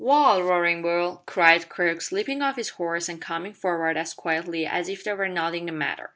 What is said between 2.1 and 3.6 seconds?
leaping off his horse and coming